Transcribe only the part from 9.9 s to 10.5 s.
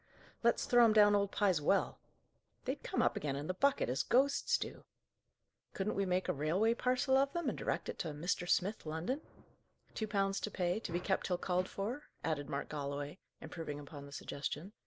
"'Two pounds to